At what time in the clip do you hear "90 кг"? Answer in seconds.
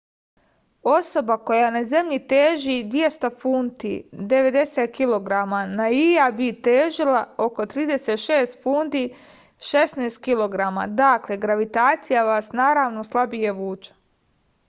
4.31-5.43